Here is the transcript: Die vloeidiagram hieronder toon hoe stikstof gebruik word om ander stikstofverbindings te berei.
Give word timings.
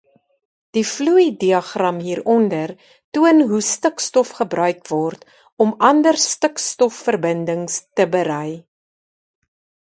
Die 0.77 0.83
vloeidiagram 0.91 1.99
hieronder 2.05 2.73
toon 3.17 3.43
hoe 3.51 3.61
stikstof 3.73 4.33
gebruik 4.39 4.81
word 4.95 5.21
om 5.67 5.77
ander 5.93 6.21
stikstofverbindings 6.27 7.75
te 7.99 8.05
berei. 8.17 8.51